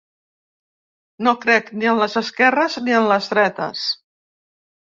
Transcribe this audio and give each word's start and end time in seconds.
No 1.27 1.33
crec 1.43 1.69
ni 1.81 1.91
en 1.93 2.01
les 2.05 2.17
esquerres 2.23 2.81
ni 2.89 2.99
en 3.03 3.07
les 3.13 3.31
dretes. 3.37 3.87